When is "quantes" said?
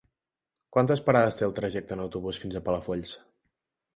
0.75-1.01